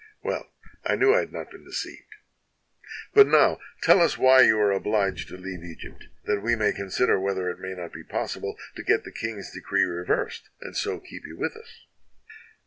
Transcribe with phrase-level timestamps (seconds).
[0.23, 0.49] Well,
[0.83, 2.15] I knew I had not been deceived.
[3.13, 7.19] But now tell us why you are obliged to leave Egypt, that we may consider
[7.19, 11.27] whether it may not be possible to get the king's decree reversed, and so keep
[11.27, 11.85] you with us."